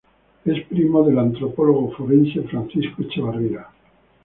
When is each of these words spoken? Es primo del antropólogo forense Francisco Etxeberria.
Es 0.45 0.63
primo 0.65 1.03
del 1.03 1.19
antropólogo 1.19 1.91
forense 1.91 2.41
Francisco 2.49 3.03
Etxeberria. 3.03 3.67